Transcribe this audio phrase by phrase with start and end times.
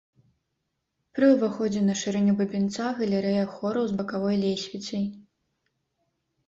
[1.19, 5.03] Пры ўваходзе на шырыню бабінца галерэя хораў з бакавой лесвіцай.